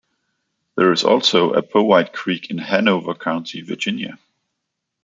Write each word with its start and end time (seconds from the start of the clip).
There 0.77 0.91
is 0.91 1.03
also 1.03 1.53
a 1.53 1.61
Powhite 1.61 2.11
Creek 2.11 2.49
in 2.49 2.57
Hanover 2.57 3.13
County, 3.13 3.61
Virginia. 3.61 4.17